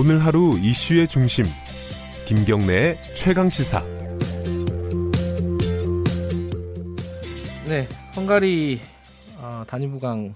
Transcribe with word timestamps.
오늘 0.00 0.24
하루 0.24 0.58
이슈의 0.58 1.06
중심 1.06 1.44
김경래의 2.24 3.12
최강 3.12 3.50
시사. 3.50 3.84
네, 7.68 7.86
헝가리 8.16 8.80
어, 9.36 9.62
단위부강 9.66 10.34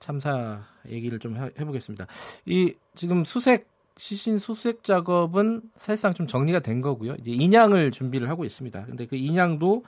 참사 0.00 0.60
얘기를 0.90 1.18
좀 1.18 1.34
해, 1.38 1.48
해보겠습니다. 1.58 2.06
이 2.44 2.74
지금 2.94 3.24
수색 3.24 3.66
시신 3.96 4.36
수색 4.36 4.84
작업은 4.84 5.62
사실상 5.78 6.12
좀 6.12 6.26
정리가 6.26 6.58
된 6.58 6.82
거고요. 6.82 7.14
이제 7.14 7.30
인양을 7.30 7.92
준비를 7.92 8.28
하고 8.28 8.44
있습니다. 8.44 8.84
근데 8.84 9.06
그 9.06 9.16
인양도 9.16 9.82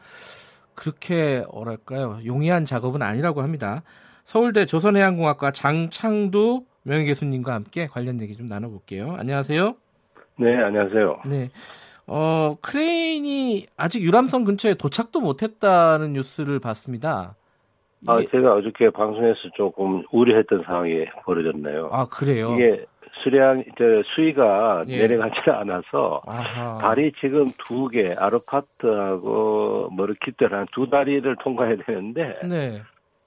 그렇게 0.74 1.44
뭐랄까요 1.52 2.18
용이한 2.24 2.64
작업은 2.64 3.02
아니라고 3.02 3.42
합니다. 3.42 3.82
서울대 4.28 4.66
조선해양공학과 4.66 5.52
장창두 5.52 6.66
명예교수님과 6.82 7.54
함께 7.54 7.86
관련 7.86 8.20
얘기 8.20 8.34
좀 8.34 8.46
나눠볼게요. 8.46 9.16
안녕하세요. 9.18 9.74
네, 10.36 10.54
안녕하세요. 10.54 11.22
네. 11.24 11.48
어, 12.06 12.54
크레인이 12.60 13.64
아직 13.78 14.02
유람선 14.02 14.44
근처에 14.44 14.74
도착도 14.74 15.20
못했다는 15.20 16.12
뉴스를 16.12 16.58
봤습니다. 16.58 17.36
아, 18.06 18.20
제가 18.30 18.52
어저께 18.52 18.90
방송에서 18.90 19.48
조금 19.56 20.02
우려했던 20.12 20.64
상황이 20.66 21.06
벌어졌네요. 21.24 21.88
아, 21.90 22.04
그래요? 22.04 22.54
이게 22.54 22.84
수량, 23.22 23.64
저, 23.78 24.02
수위가 24.14 24.84
예. 24.88 24.98
내려가지 25.06 25.40
않아서 25.48 26.20
아하. 26.26 26.76
다리 26.82 27.12
지금 27.18 27.48
두 27.66 27.88
개, 27.88 28.12
아르파드하고 28.12 29.88
머르기트라는 29.96 30.66
두 30.72 30.90
다리를 30.90 31.34
통과해야 31.36 31.76
되는데 31.86 32.38
네. 32.44 32.82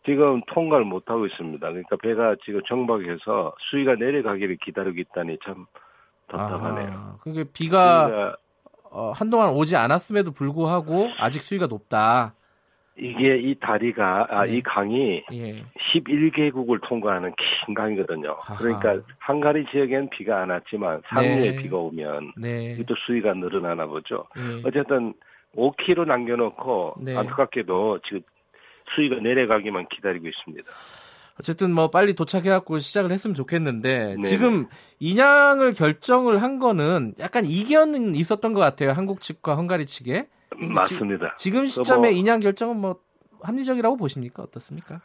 지금 0.06 0.42
통과를 0.48 0.86
못하고 0.86 1.26
있습니다. 1.28 1.68
그러니까 1.68 1.96
배가 1.98 2.36
지금 2.44 2.62
정박해서 2.68 3.54
수위가 3.70 3.96
내려가기를 3.96 4.58
기다리고 4.58 5.00
있다니 5.00 5.38
참 5.46 5.66
답답하네요. 6.28 6.90
아, 6.92 7.18
그게 7.22 7.44
비가 7.44 8.36
어, 8.90 9.12
한동안 9.16 9.50
오지 9.50 9.76
않았음에도 9.76 10.32
불구하고 10.32 11.10
아직 11.20 11.42
수위가 11.42 11.68
높다. 11.68 12.34
이게 12.98 13.38
이 13.38 13.56
다리가 13.56 14.28
아, 14.30 14.46
네. 14.46 14.58
이 14.58 14.62
강이 14.62 15.24
예. 15.32 15.64
11개국을 15.94 16.82
통과하는 16.84 17.34
긴 17.66 17.74
강이거든요. 17.74 18.32
아하. 18.32 18.56
그러니까 18.58 19.02
한가리 19.18 19.66
지역엔 19.72 20.10
비가 20.10 20.42
안 20.42 20.50
왔지만 20.50 21.02
상류에 21.08 21.52
네. 21.52 21.56
비가 21.56 21.78
오면 21.78 22.34
네. 22.38 22.84
또 22.86 22.94
수위가 23.06 23.34
늘어나나 23.36 23.86
보죠. 23.86 24.26
예. 24.38 24.62
어쨌든 24.66 25.14
5km 25.56 26.06
남겨놓고 26.06 26.96
네. 27.00 27.18
안타깝게도 27.18 28.00
지금 28.04 28.22
수위가 28.96 29.18
내려가기만 29.18 29.88
기다리고 29.90 30.28
있습니다. 30.28 30.70
어쨌든 31.40 31.74
뭐 31.74 31.90
빨리 31.90 32.14
도착해갖고 32.14 32.80
시작을 32.80 33.12
했으면 33.12 33.34
좋겠는데 33.34 34.16
네 34.20 34.28
지금 34.28 34.68
인양을 35.00 35.74
결정을 35.74 36.42
한 36.42 36.60
거는 36.60 37.16
약간 37.20 37.46
이견은 37.46 38.16
있었던 38.16 38.54
것 38.54 38.60
같아요. 38.60 38.92
한국 38.92 39.22
측과 39.22 39.56
헝가리 39.56 39.86
측에. 39.86 40.28
맞습니다. 40.56 41.36
지, 41.38 41.50
금 41.50 41.66
시점에 41.66 42.10
뭐, 42.10 42.18
인양 42.18 42.42
결정은 42.42 42.80
뭐 42.80 42.98
합리적이라고 43.42 43.98
보십니까? 43.98 44.44
어떻습니까? 44.44 45.02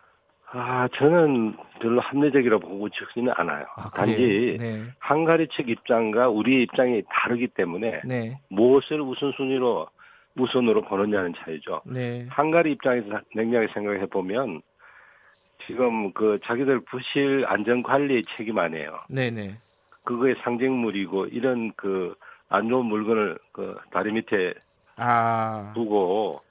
아, 0.53 0.89
저는 0.97 1.57
별로 1.81 2.01
합리적이라고 2.01 2.69
보고 2.69 2.89
싶지는 2.89 3.33
않아요. 3.37 3.64
아, 3.77 3.91
단지 3.91 4.57
네. 4.59 4.83
한가리 4.98 5.48
측 5.48 5.69
입장과 5.69 6.29
우리의 6.29 6.64
입장이 6.64 7.03
다르기 7.11 7.48
때문에 7.48 8.03
네. 8.05 8.41
무엇을 8.48 9.01
우선순위로 9.01 9.87
우선으로 10.39 10.83
보느냐는 10.83 11.33
차이죠. 11.37 11.83
네. 11.84 12.27
한가리 12.29 12.73
입장에서 12.73 13.20
냉정하게 13.34 13.73
생각해 13.73 14.06
보면 14.06 14.62
지금 15.67 16.12
그 16.12 16.39
자기들 16.45 16.81
부실 16.81 17.45
안전 17.47 17.83
관리 17.83 18.23
책임 18.37 18.59
아니에요. 18.59 19.01
네네. 19.09 19.55
그거의 20.05 20.37
상징물이고 20.42 21.27
이런 21.27 21.73
그 21.75 22.14
안 22.48 22.69
좋은 22.69 22.86
물건을 22.86 23.39
그 23.52 23.77
다리 23.91 24.13
밑에 24.13 24.55
아. 24.96 25.73
두고 25.75 26.42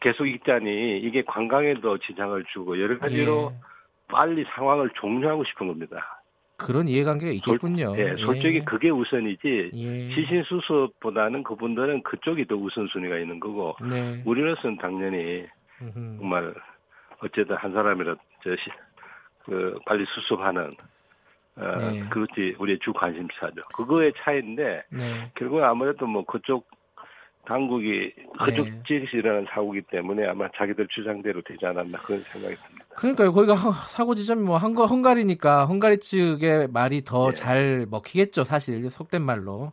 계속 0.00 0.26
있자니 0.26 0.98
이게 0.98 1.22
관광에도 1.22 1.98
지장을 1.98 2.44
주고 2.52 2.80
여러 2.80 2.98
가지로 2.98 3.52
예. 3.54 3.60
빨리 4.08 4.44
상황을 4.54 4.90
종료하고 4.90 5.44
싶은 5.44 5.66
겁니다. 5.66 6.22
그런 6.64 6.88
이해관계가 6.88 7.30
있겠군요. 7.32 7.94
솔, 7.94 7.98
예, 7.98 8.16
솔직히 8.16 8.56
예. 8.56 8.60
그게 8.60 8.88
우선이지 8.88 9.70
예. 9.74 10.10
시신 10.14 10.42
수습보다는 10.44 11.42
그분들은 11.42 12.02
그쪽이 12.02 12.46
더 12.46 12.56
우선순위가 12.56 13.18
있는 13.18 13.38
거고 13.38 13.76
네. 13.82 14.22
우리로서는 14.24 14.78
당연히 14.78 15.46
음흠. 15.82 16.16
정말 16.18 16.54
어쨌든 17.20 17.56
한 17.56 17.72
사람이라 17.72 18.16
저시 18.42 18.62
그 19.44 19.78
빨리 19.84 20.06
수습하는 20.06 20.74
어, 21.56 21.76
네. 21.78 22.00
그것이 22.08 22.56
우리의 22.58 22.78
주 22.80 22.92
관심사죠. 22.94 23.60
그거의 23.74 24.12
차이인데 24.16 24.84
네. 24.88 25.30
결국 25.34 25.62
아무래도 25.62 26.06
뭐 26.06 26.24
그쪽 26.24 26.66
당국이 27.44 28.10
그쪽 28.42 28.66
네. 28.88 29.44
사고기 29.50 29.82
때문에 29.82 30.26
아마 30.26 30.48
자기들 30.56 30.88
주장대로 30.88 31.42
되지 31.42 31.66
않았나 31.66 31.98
그런 31.98 32.20
생각이 32.20 32.54
듭니다. 32.56 32.83
그러니까요. 32.96 33.32
거기가 33.32 33.54
사고 33.88 34.14
지점이 34.14 34.42
뭐 34.42 34.58
헝가, 34.58 34.86
헝가리니까 34.86 35.66
헝가리 35.66 35.98
측의 35.98 36.68
말이 36.68 37.02
더잘 37.02 37.78
네. 37.80 37.86
먹히겠죠. 37.90 38.44
사실 38.44 38.88
속된 38.90 39.22
말로. 39.22 39.72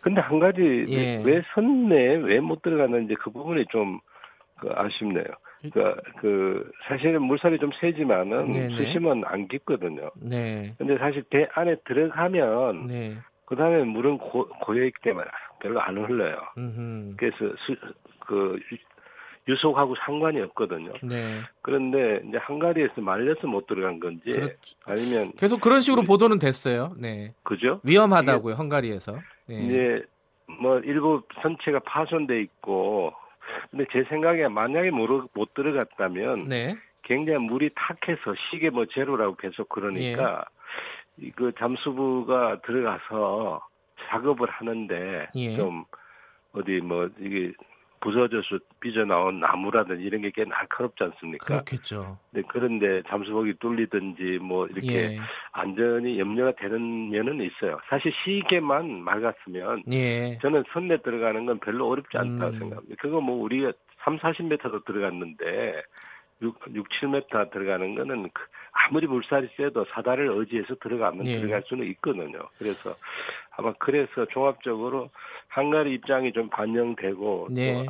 근데 0.00 0.20
한 0.20 0.38
가지 0.38 0.86
예. 0.88 1.22
왜 1.24 1.42
선내 1.54 2.16
왜 2.16 2.40
못 2.40 2.62
들어갔는지 2.62 3.14
그 3.14 3.30
부분이 3.30 3.66
좀 3.70 4.00
그 4.58 4.70
아쉽네요. 4.74 5.24
그러니까 5.60 6.00
그 6.20 6.70
사실은 6.86 7.22
물살이 7.22 7.58
좀 7.58 7.70
세지만은 7.80 8.52
네네. 8.52 8.76
수심은 8.76 9.24
안 9.24 9.48
깊거든요. 9.48 10.10
네. 10.20 10.74
근데 10.78 10.96
사실 10.98 11.22
배 11.30 11.48
안에 11.52 11.76
들어가면 11.84 12.86
네. 12.86 13.14
그 13.44 13.56
다음에 13.56 13.82
물은 13.82 14.18
고, 14.18 14.46
고여 14.48 14.84
있기 14.84 15.00
때문에 15.02 15.26
별로 15.60 15.80
안 15.80 15.96
흘러요. 15.96 16.36
음흠. 16.56 17.14
그래서 17.16 17.36
수, 17.66 17.74
그 18.20 18.58
유속하고 19.48 19.94
상관이 20.04 20.40
없거든요. 20.42 20.92
네. 21.02 21.40
그런데 21.62 22.20
이제 22.28 22.36
한가리에서 22.36 23.00
말려서 23.00 23.46
못 23.46 23.66
들어간 23.66 23.98
건지 23.98 24.30
그렇죠. 24.30 24.76
아니면 24.84 25.32
계속 25.38 25.60
그런 25.60 25.80
식으로 25.80 26.02
보도는 26.02 26.38
됐어요. 26.38 26.90
네. 26.98 27.32
그죠? 27.42 27.80
위험하다고요, 27.82 28.54
헝가리에서. 28.54 29.18
네. 29.46 29.62
이제 29.64 30.06
뭐 30.60 30.78
일부 30.80 31.22
선체가 31.42 31.80
파손돼 31.80 32.40
있고 32.42 33.12
근데 33.70 33.86
제 33.90 34.04
생각에 34.04 34.48
만약에 34.48 34.90
못, 34.90 35.30
못 35.32 35.54
들어갔다면 35.54 36.44
네. 36.44 36.76
굉장히 37.02 37.38
물이 37.38 37.70
탁해서 37.74 38.34
시계 38.50 38.68
뭐 38.68 38.84
제로라고 38.84 39.36
계속 39.36 39.68
그러니까 39.70 40.44
예. 41.22 41.30
그 41.34 41.52
잠수부가 41.58 42.60
들어가서 42.60 43.66
작업을 44.10 44.48
하는데 44.50 45.26
예. 45.34 45.56
좀 45.56 45.84
어디 46.52 46.80
뭐 46.80 47.08
이게 47.18 47.52
부서져서 48.00 48.58
삐져나온 48.80 49.40
나무라든지 49.40 50.02
이런 50.04 50.22
게 50.22 50.30
꽤 50.38 50.44
날카롭지 50.44 51.02
않습니까? 51.02 51.46
그렇겠죠. 51.46 52.16
네, 52.30 52.42
그런데 52.48 53.02
잠수복이 53.08 53.54
뚫리든지 53.58 54.38
뭐 54.40 54.66
이렇게 54.68 55.14
예. 55.14 55.18
안전이 55.52 56.18
염려가 56.18 56.52
되는 56.52 57.10
면은 57.10 57.40
있어요. 57.40 57.80
사실 57.88 58.12
시계만 58.24 59.02
맑았으면 59.02 59.82
예. 59.90 60.38
저는 60.40 60.62
선내 60.72 61.02
들어가는 61.02 61.44
건 61.44 61.58
별로 61.58 61.88
어렵지 61.88 62.16
않다고 62.16 62.52
음. 62.52 62.58
생각합니다. 62.58 62.94
그거 63.00 63.20
뭐 63.20 63.42
우리가 63.42 63.72
3, 64.04 64.18
40m도 64.18 64.84
들어갔는데 64.84 65.82
6, 66.42 66.56
6 66.74 66.88
7m 66.88 67.50
들어가는 67.50 67.94
거는 67.96 68.30
그 68.32 68.42
아무리 68.72 69.06
물살이 69.06 69.48
세도 69.56 69.86
사다를 69.92 70.28
의지해서 70.30 70.74
들어가면 70.82 71.26
예. 71.26 71.40
들어갈 71.40 71.62
수는 71.66 71.86
있거든요. 71.92 72.48
그래서 72.58 72.94
아마 73.56 73.72
그래서 73.78 74.26
종합적으로 74.30 75.10
한가리 75.48 75.94
입장이 75.94 76.32
좀 76.32 76.48
반영되고 76.48 77.48
네. 77.50 77.86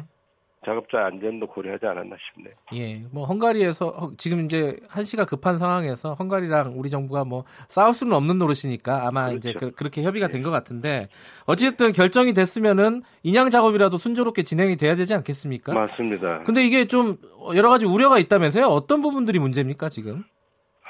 작업자 0.64 1.06
안전도 1.06 1.46
고려하지 1.46 1.86
않았나 1.86 2.16
싶네요. 2.34 2.54
예, 2.74 3.04
뭐 3.12 3.24
헝가리에서 3.24 4.10
지금 4.16 4.44
이제 4.44 4.78
한시가 4.88 5.24
급한 5.24 5.56
상황에서 5.56 6.14
헝가리랑 6.14 6.74
우리 6.76 6.90
정부가 6.90 7.24
뭐 7.24 7.44
싸울 7.68 7.94
수는 7.94 8.12
없는 8.14 8.38
노릇이니까 8.38 9.06
아마 9.06 9.28
그렇죠. 9.28 9.50
이제 9.50 9.58
그, 9.58 9.84
렇게 9.84 10.02
협의가 10.02 10.26
네. 10.26 10.32
된것 10.32 10.52
같은데 10.52 11.08
어찌됐든 11.46 11.92
결정이 11.92 12.32
됐으면은 12.32 13.02
인양 13.22 13.50
작업이라도 13.50 13.98
순조롭게 13.98 14.42
진행이 14.42 14.76
돼야 14.76 14.96
되지 14.96 15.14
않겠습니까? 15.14 15.72
맞습니다. 15.72 16.42
근데 16.42 16.64
이게 16.64 16.86
좀 16.86 17.18
여러 17.54 17.68
가지 17.68 17.84
우려가 17.86 18.18
있다면서요? 18.18 18.66
어떤 18.66 19.00
부분들이 19.00 19.38
문제입니까 19.38 19.88
지금? 19.88 20.24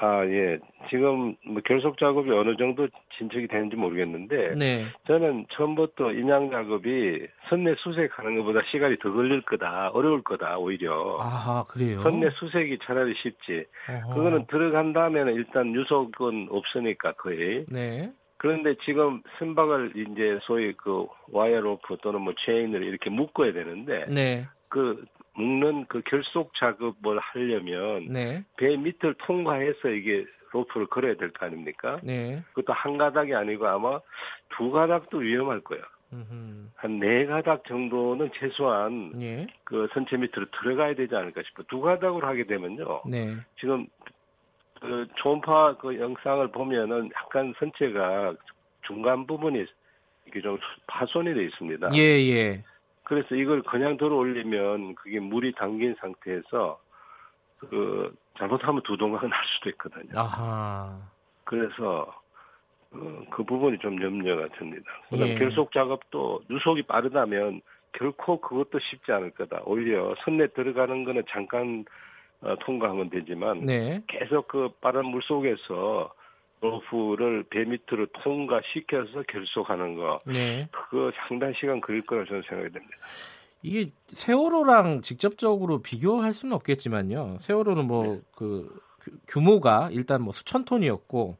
아, 0.01 0.25
예. 0.25 0.59
지금 0.89 1.35
뭐 1.45 1.61
결속 1.65 1.97
작업이 1.97 2.31
어느 2.31 2.55
정도 2.55 2.87
진척이 3.17 3.47
되는지 3.47 3.75
모르겠는데 3.75 4.55
네. 4.55 4.85
저는 5.07 5.45
처음부터 5.49 6.13
인양 6.13 6.51
작업이 6.51 7.27
선내 7.49 7.75
수색하는 7.77 8.37
것보다 8.37 8.61
시간이 8.71 8.97
더 8.99 9.11
걸릴 9.11 9.41
거다, 9.41 9.89
어려울 9.89 10.23
거다 10.23 10.57
오히려. 10.57 11.17
아, 11.19 11.65
그래요. 11.67 12.01
선내 12.01 12.29
수색이 12.31 12.79
차라리 12.83 13.13
쉽지. 13.15 13.65
어허. 13.89 14.15
그거는 14.15 14.45
들어간 14.47 14.93
다음에는 14.93 15.33
일단 15.33 15.75
유속은 15.75 16.47
없으니까 16.49 17.13
거의. 17.13 17.65
네. 17.67 18.11
그런데 18.37 18.75
지금 18.85 19.21
선박을 19.37 19.93
이제 19.95 20.39
소위 20.43 20.71
그 20.73 21.07
와이어 21.33 21.59
로프 21.59 21.97
또는 22.01 22.21
뭐 22.21 22.33
체인을 22.45 22.83
이렇게 22.83 23.09
묶어야 23.09 23.51
되는데 23.51 24.05
네. 24.05 24.45
그 24.69 25.03
묶는 25.43 25.85
그 25.87 26.01
결속 26.05 26.53
작업을 26.55 27.17
하려면 27.19 28.07
네. 28.09 28.43
배 28.57 28.75
밑을 28.75 29.13
통과해서 29.15 29.89
이게 29.89 30.25
로프를 30.51 30.87
걸어야 30.87 31.15
될 31.15 31.31
거 31.31 31.45
아닙니까? 31.45 31.99
네. 32.03 32.43
그것도 32.53 32.73
한 32.73 32.97
가닥이 32.97 33.33
아니고 33.33 33.67
아마 33.67 33.99
두 34.49 34.71
가닥도 34.71 35.17
위험할 35.19 35.61
거예요. 35.61 35.83
한 36.75 36.99
네 36.99 37.25
가닥 37.27 37.63
정도는 37.65 38.31
최소한 38.33 39.13
예. 39.21 39.45
그 39.63 39.87
선체 39.93 40.17
밑으로 40.17 40.47
들어가야 40.59 40.95
되지 40.95 41.15
않을까 41.15 41.43
싶어. 41.43 41.61
두 41.69 41.81
가닥으로 41.81 42.25
하게 42.27 42.45
되면요. 42.45 43.03
네. 43.05 43.35
지금 43.59 43.85
그 44.81 45.07
초음파 45.17 45.77
그 45.77 45.99
영상을 45.99 46.47
보면은 46.51 47.11
약간 47.15 47.53
선체가 47.59 48.33
중간 48.87 49.27
부분이 49.27 49.65
이게 50.27 50.41
좀 50.41 50.57
파손이 50.87 51.31
돼 51.33 51.43
있습니다. 51.45 51.91
예, 51.93 51.99
예. 52.01 52.63
그래서 53.09 53.33
이걸 53.33 53.63
그냥 53.63 53.97
들어 53.97 54.15
올리면 54.15 54.93
그게 54.93 55.19
물이 55.19 55.53
담긴 55.53 55.95
상태에서 55.99 56.79
그 57.57 58.15
잘못하면 58.37 58.83
두동강 58.83 59.27
날 59.27 59.39
수도 59.55 59.69
있거든요. 59.71 60.11
아하. 60.15 60.95
그래서 61.43 62.13
어, 62.91 63.23
그 63.31 63.43
부분이 63.43 63.79
좀 63.79 63.99
염려가 63.99 64.49
됩니다. 64.59 64.85
그다음 65.09 65.29
예. 65.29 65.35
결속 65.39 65.71
작업도 65.71 66.43
누속이 66.49 66.83
빠르다면 66.83 67.61
결코 67.93 68.39
그것도 68.39 68.77
쉽지 68.77 69.11
않을 69.11 69.31
거다. 69.31 69.63
오히려 69.65 70.13
선내 70.23 70.53
들어가는 70.53 71.03
거는 71.03 71.23
잠깐 71.31 71.85
어, 72.41 72.55
통과하면 72.59 73.09
되지만 73.09 73.65
네. 73.65 74.03
계속 74.05 74.47
그 74.47 74.69
빠른 74.81 75.07
물 75.07 75.23
속에서 75.23 76.13
로프를 76.61 77.45
배 77.49 77.63
밑으로 77.65 78.07
통과시켜서 78.21 79.23
결속하는 79.27 79.95
거. 79.95 80.21
네. 80.25 80.67
그거 80.71 81.11
상당 81.27 81.53
시간 81.53 81.79
걸릴 81.81 82.05
거라 82.05 82.25
저는 82.25 82.43
생각이 82.47 82.71
됩니다. 82.73 82.97
이게 83.61 83.91
세월호랑 84.07 85.01
직접적으로 85.01 85.81
비교할 85.81 86.33
수는 86.33 86.55
없겠지만요. 86.55 87.37
세월호는 87.39 87.85
뭐그 87.87 88.79
네. 89.05 89.13
규모가 89.27 89.89
일단 89.91 90.21
뭐 90.21 90.33
수천 90.33 90.65
톤이었고 90.65 91.37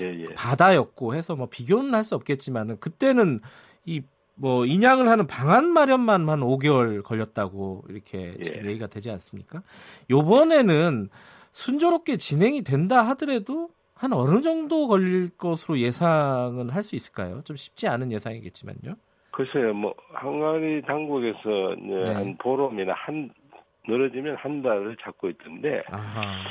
예, 0.00 0.04
예. 0.06 0.34
바다였고 0.34 1.14
해서 1.14 1.36
뭐 1.36 1.46
비교는 1.46 1.94
할 1.94 2.04
수 2.04 2.14
없겠지만은 2.14 2.78
그때는 2.80 3.40
이 3.86 4.02
뭐 4.40 4.64
인양을 4.64 5.06
하는 5.06 5.26
방안 5.26 5.70
마련만 5.70 6.28
한 6.30 6.40
5개월 6.40 7.02
걸렸다고 7.02 7.84
이렇게 7.90 8.34
예. 8.42 8.66
얘기가 8.66 8.86
되지 8.86 9.10
않습니까? 9.10 9.62
요번에는 10.08 11.10
순조롭게 11.52 12.16
진행이 12.16 12.62
된다 12.62 13.06
하더라도 13.08 13.68
한 14.00 14.14
어느 14.14 14.40
정도 14.40 14.88
걸릴 14.88 15.28
것으로 15.36 15.78
예상은 15.78 16.70
할 16.70 16.82
수 16.82 16.96
있을까요? 16.96 17.42
좀 17.44 17.54
쉽지 17.54 17.86
않은 17.86 18.10
예상이겠지만요. 18.12 18.94
글쎄요, 19.30 19.74
뭐 19.74 19.94
항아리 20.14 20.80
당국에서 20.82 21.76
네. 21.78 22.14
한 22.14 22.36
보름이나 22.38 22.94
한 22.94 23.30
늘어지면 23.86 24.36
한 24.36 24.62
달을 24.62 24.96
잡고 25.02 25.28
있던데 25.28 25.82
아하. 25.90 26.48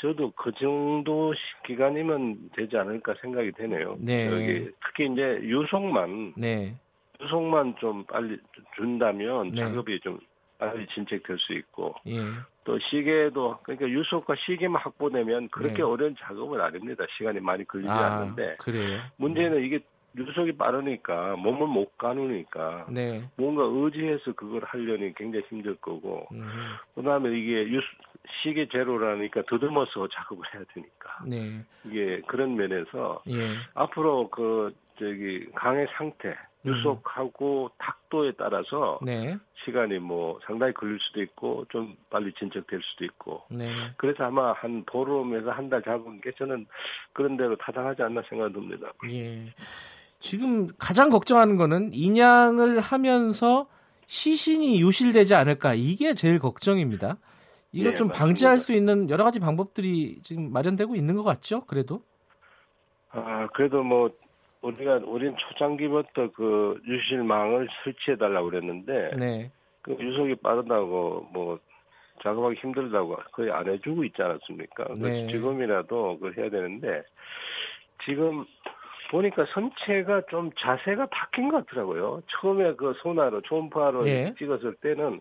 저도 0.00 0.30
그 0.36 0.52
정도 0.52 1.34
기간이면 1.66 2.50
되지 2.54 2.76
않을까 2.76 3.14
생각이 3.20 3.50
되네요. 3.52 3.94
네. 3.98 4.26
여기 4.26 4.70
특히 4.86 5.12
이제 5.12 5.40
유속만 5.42 6.34
네. 6.36 6.76
유속만 7.20 7.74
좀 7.80 8.04
빨리 8.04 8.38
준다면 8.76 9.50
네. 9.50 9.60
작업이 9.60 9.98
좀 10.00 10.20
빨리 10.58 10.86
진척될 10.94 11.36
수 11.40 11.52
있고 11.54 11.94
예. 12.06 12.18
또 12.64 12.78
시계도 12.78 13.58
그러니까 13.62 13.88
유속과 13.88 14.34
시계만 14.36 14.80
확보되면 14.82 15.48
그렇게 15.48 15.76
네. 15.76 15.82
어려운 15.82 16.14
작업은 16.18 16.60
아닙니다. 16.60 17.04
시간이 17.16 17.40
많이 17.40 17.66
걸리지 17.66 17.90
아, 17.90 18.20
않는데 18.20 18.56
그래요? 18.58 19.00
문제는 19.16 19.58
음. 19.58 19.64
이게 19.64 19.80
유속이 20.16 20.56
빠르니까 20.56 21.36
몸을 21.36 21.66
못 21.66 21.96
가누니까 21.96 22.86
네. 22.90 23.22
뭔가 23.36 23.64
의지해서 23.64 24.32
그걸 24.32 24.62
하려니 24.64 25.14
굉장히 25.14 25.44
힘들 25.48 25.74
거고 25.76 26.26
음. 26.32 26.48
그다음에 26.94 27.30
이게 27.36 27.68
유 27.68 27.80
시계 28.42 28.68
제로라니까 28.68 29.42
더듬어서 29.48 30.08
작업을 30.08 30.44
해야 30.54 30.62
되니까 30.74 31.24
네. 31.26 31.64
이게 31.84 32.20
그런 32.26 32.54
면에서 32.54 33.22
예. 33.28 33.54
앞으로 33.74 34.28
그 34.28 34.72
저기 34.98 35.46
강의 35.54 35.88
상태 35.96 36.36
유속하고 36.64 37.64
음. 37.64 37.68
탁도에 37.78 38.32
따라서 38.38 38.98
네. 39.02 39.36
시간이 39.64 39.98
뭐 39.98 40.38
상당히 40.46 40.72
걸릴 40.72 40.98
수도 41.00 41.22
있고 41.22 41.64
좀 41.70 41.96
빨리 42.10 42.32
진척될 42.34 42.80
수도 42.82 43.04
있고 43.04 43.42
네. 43.50 43.68
그래서 43.96 44.24
아마 44.24 44.52
한 44.52 44.84
보름에서 44.84 45.50
한 45.50 45.68
달 45.68 45.82
잡은 45.82 46.20
게 46.20 46.30
저는 46.38 46.66
그런 47.12 47.36
대로 47.36 47.56
타당하지 47.56 48.02
않나 48.02 48.22
생각됩니다. 48.28 48.92
예. 49.10 49.52
지금 50.20 50.68
가장 50.78 51.08
걱정하는 51.10 51.56
거는 51.56 51.92
인양을 51.92 52.80
하면서 52.80 53.66
시신이 54.06 54.80
유실되지 54.80 55.34
않을까 55.34 55.74
이게 55.74 56.14
제일 56.14 56.38
걱정입니다. 56.38 57.16
이거 57.72 57.90
네, 57.90 57.94
좀 57.96 58.08
맞습니다. 58.08 58.18
방지할 58.18 58.58
수 58.60 58.72
있는 58.74 59.08
여러 59.08 59.24
가지 59.24 59.40
방법들이 59.40 60.20
지금 60.22 60.52
마련되고 60.52 60.94
있는 60.94 61.16
것 61.16 61.22
같죠? 61.24 61.64
그래도? 61.64 62.02
아 63.10 63.46
그래도 63.54 63.82
뭐 63.82 64.10
우리가 64.62 65.00
우린 65.04 65.36
초창기부터 65.36 66.30
그 66.32 66.80
유실망을 66.86 67.68
설치해 67.82 68.16
달라고 68.16 68.50
그랬는데 68.50 69.10
네. 69.18 69.50
그 69.82 69.96
유속이 69.98 70.36
빠르다고 70.36 71.28
뭐 71.32 71.58
작업하기 72.22 72.60
힘들다고 72.60 73.16
거의 73.32 73.50
안 73.50 73.68
해주고 73.68 74.04
있지 74.04 74.22
않았습니까? 74.22 74.94
네. 74.96 75.26
지금이라도 75.26 76.18
그걸 76.18 76.36
해야 76.36 76.48
되는데 76.48 77.02
지금 78.04 78.44
보니까 79.10 79.44
선체가 79.46 80.22
좀 80.30 80.50
자세가 80.56 81.06
바뀐 81.06 81.48
것 81.50 81.66
같더라고요. 81.66 82.22
처음에 82.28 82.74
그 82.76 82.94
소나로 83.02 83.42
초음파로 83.42 84.04
네. 84.04 84.34
찍었을 84.38 84.76
때는 84.76 85.20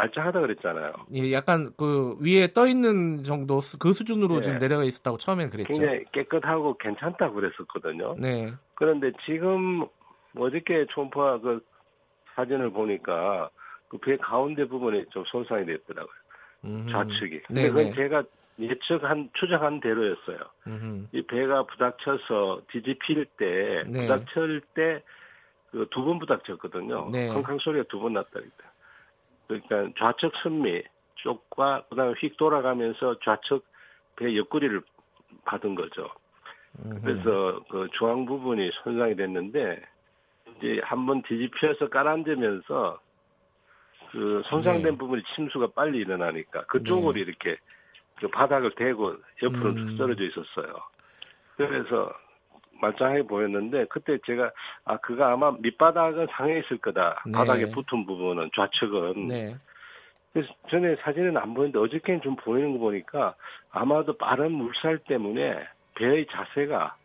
말짱하다 0.00 0.40
그랬잖아요. 0.40 0.92
예, 1.14 1.32
약간 1.32 1.72
그 1.76 2.16
위에 2.20 2.52
떠 2.54 2.66
있는 2.66 3.22
정도 3.22 3.60
그 3.78 3.92
수준으로 3.92 4.36
네. 4.36 4.40
지금 4.42 4.58
내려가 4.58 4.84
있었다고 4.84 5.18
처음엔 5.18 5.50
그랬죠. 5.50 5.72
굉장히 5.72 6.04
깨끗하고 6.12 6.76
괜찮다고 6.78 7.34
그랬었거든요. 7.34 8.16
네. 8.18 8.52
그런데 8.74 9.12
지금 9.26 9.86
어저께 10.36 10.86
초음파 10.90 11.40
그 11.40 11.60
사진을 12.34 12.70
보니까 12.70 13.50
그 13.88 13.98
배 13.98 14.16
가운데 14.16 14.64
부분이 14.66 15.06
좀 15.10 15.24
손상이 15.26 15.66
됐더라고요. 15.66 16.14
음흠. 16.64 16.90
좌측이. 16.92 17.40
근데 17.48 17.62
네, 17.62 17.68
그건 17.68 17.84
네. 17.86 17.94
제가 17.94 18.22
예측한 18.58 19.30
추정한 19.34 19.80
대로였어요. 19.80 20.38
음흠. 20.66 21.06
이 21.12 21.22
배가 21.26 21.64
부닥쳐서 21.64 22.62
뒤집힐 22.70 23.26
때 23.36 23.82
네. 23.86 24.02
부닥칠 24.06 24.62
때 24.74 25.02
그 25.72 25.86
두 25.90 26.04
번 26.04 26.18
부닥쳤거든요. 26.18 27.10
네. 27.12 27.28
쾅쾅 27.28 27.58
소리가 27.60 27.84
두 27.88 28.00
번 28.00 28.12
났다 28.14 28.30
그랬다. 28.32 28.69
그러니까 29.50 29.92
좌측 29.98 30.32
선미 30.42 30.82
쪽과 31.16 31.86
그다음에 31.90 32.14
휙 32.18 32.36
돌아가면서 32.36 33.18
좌측 33.24 33.64
배 34.16 34.36
옆구리를 34.36 34.80
받은 35.44 35.74
거죠. 35.74 36.08
그래서 37.02 37.60
그 37.68 37.88
중앙 37.98 38.26
부분이 38.26 38.70
손상이 38.84 39.16
됐는데 39.16 39.82
이제 40.56 40.80
한번 40.84 41.22
뒤집혀서 41.22 41.88
깔아앉으면서 41.88 43.00
그 44.12 44.42
손상된 44.46 44.92
네. 44.92 44.98
부분이 44.98 45.22
침수가 45.34 45.68
빨리 45.74 45.98
일어나니까 45.98 46.66
그쪽으로 46.66 47.14
네. 47.14 47.20
이렇게 47.20 47.56
그 48.16 48.28
바닥을 48.28 48.72
대고 48.76 49.16
옆으로 49.42 49.70
음. 49.70 49.96
떨어져 49.96 50.24
있었어요. 50.24 50.74
그래서 51.56 52.12
말짱하게 52.80 53.22
보였는데 53.22 53.86
그때 53.90 54.18
제가 54.26 54.50
아 54.84 54.96
그거 54.98 55.24
아마 55.24 55.52
밑바닥은 55.60 56.28
상해 56.32 56.58
있을 56.60 56.78
거다. 56.78 57.22
네. 57.26 57.32
바닥에 57.32 57.66
붙은 57.70 58.06
부분은 58.06 58.50
좌측은. 58.54 59.28
네. 59.28 59.56
그래서 60.32 60.52
전에 60.70 60.96
사진은 61.02 61.36
안 61.36 61.54
보이는데 61.54 61.78
어저께는 61.78 62.20
좀 62.22 62.36
보이는 62.36 62.72
거 62.72 62.78
보니까 62.78 63.34
아마도 63.70 64.16
빠른 64.16 64.52
물살 64.52 64.98
때문에 64.98 65.58
배의 65.96 66.26
자세가 66.30 66.96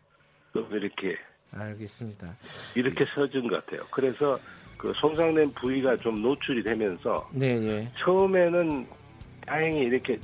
좀 0.52 0.68
이렇게 0.72 1.16
알겠습니다. 1.52 2.36
이렇게 2.76 3.04
서진 3.14 3.48
것 3.48 3.64
같아요. 3.64 3.86
그래서 3.90 4.38
그 4.78 4.92
손상된 4.94 5.52
부위가 5.54 5.96
좀 5.98 6.22
노출이 6.22 6.62
되면서 6.62 7.28
네, 7.32 7.58
네. 7.58 7.90
처음에는 7.98 8.86
다행히 9.46 9.80
이렇게 9.80 10.18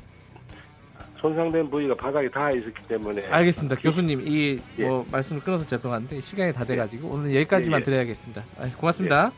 손상된 1.22 1.70
부위가 1.70 1.94
바닥에 1.94 2.28
닿아 2.28 2.50
있었기 2.50 2.82
때문에 2.88 3.26
알겠습니다. 3.28 3.76
교수님 3.76 4.20
이뭐 4.26 5.06
예. 5.06 5.10
말씀을 5.10 5.40
끊어서 5.40 5.64
죄송한데 5.64 6.20
시간이 6.20 6.52
다 6.52 6.64
돼가지고 6.64 7.08
예. 7.08 7.12
오늘 7.12 7.36
여기까지만 7.36 7.78
예, 7.78 7.80
예. 7.80 7.84
드려야겠습니다. 7.84 8.44
아, 8.58 8.68
고맙습니다. 8.76 9.32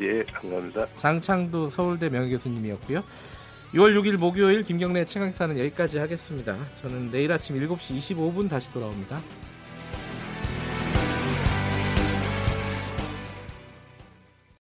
예. 0.00 0.18
예, 0.18 0.22
감사합니다. 0.22 0.86
장창두 0.96 1.70
서울대 1.70 2.08
명예교수님이었고요. 2.08 3.02
6월 3.74 4.00
6일 4.00 4.16
목요일 4.16 4.62
김경래 4.62 5.04
최강사는 5.04 5.58
여기까지 5.58 5.98
하겠습니다. 5.98 6.56
저는 6.82 7.10
내일 7.10 7.32
아침 7.32 7.56
7시 7.56 7.98
25분 7.98 8.48
다시 8.48 8.72
돌아옵니다. 8.72 9.20